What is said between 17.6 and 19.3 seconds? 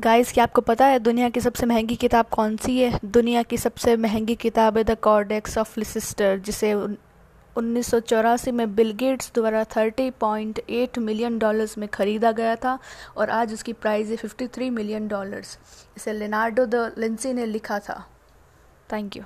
था। Thank you